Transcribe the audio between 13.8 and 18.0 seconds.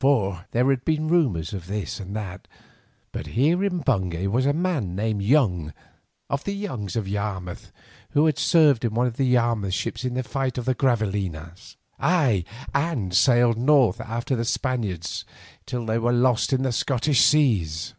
after the Spaniards till they were lost in the Scottish seas.